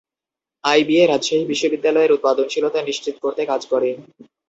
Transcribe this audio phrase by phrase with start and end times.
[0.63, 3.89] IBA, Rajshahi বিশ্ববিদ্যালয়ের উৎপাদনশীলতা নিশ্চিত করতে কাজ করে।